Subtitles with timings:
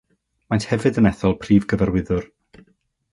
[0.53, 2.25] Maent hefyd yn ethol Prif Gyfarwyddwr.